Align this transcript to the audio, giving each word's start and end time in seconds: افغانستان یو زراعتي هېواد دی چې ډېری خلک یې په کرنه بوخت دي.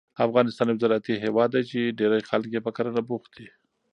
افغانستان 0.27 0.67
یو 0.67 0.81
زراعتي 0.83 1.13
هېواد 1.25 1.49
دی 1.53 1.63
چې 1.69 1.95
ډېری 1.99 2.21
خلک 2.29 2.47
یې 2.55 2.61
په 2.65 2.71
کرنه 2.77 3.01
بوخت 3.09 3.31
دي. 3.37 3.47